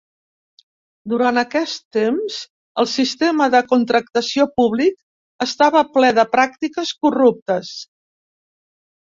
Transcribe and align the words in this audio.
Durant 1.11 1.39
aquest 1.41 1.83
temps 1.97 2.37
el 2.83 2.89
sistema 2.93 3.49
de 3.57 3.61
contractació 3.75 4.49
públic 4.63 4.97
estava 5.49 5.85
ple 5.99 6.11
de 6.21 6.27
pràctiques 6.39 6.97
corruptes. 7.05 7.73